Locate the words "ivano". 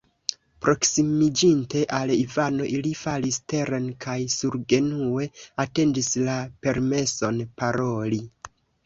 2.13-2.69